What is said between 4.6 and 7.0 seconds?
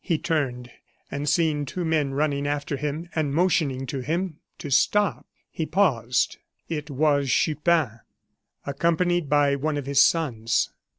stop, he paused. It